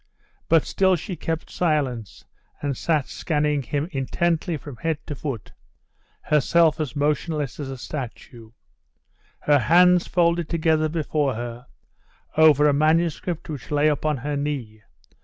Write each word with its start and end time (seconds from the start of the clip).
But 0.49 0.65
still 0.65 0.95
she 0.95 1.15
kept 1.15 1.51
silence, 1.51 2.25
and 2.59 2.75
sat 2.75 3.05
scanning 3.07 3.61
him 3.61 3.87
intently 3.91 4.57
from 4.57 4.77
head 4.77 4.97
to 5.05 5.13
foot, 5.13 5.51
herself 6.21 6.79
as 6.79 6.95
motionless 6.95 7.59
as 7.59 7.69
a 7.69 7.77
statue; 7.77 8.49
her 9.41 9.59
hands 9.59 10.07
folded 10.07 10.49
together 10.49 10.89
before 10.89 11.35
her, 11.35 11.67
over 12.35 12.63
the 12.63 12.73
manuscript 12.73 13.47
which 13.47 13.69
lay 13.69 13.89
upon 13.89 14.17
her 14.17 14.35
knee. 14.35 14.81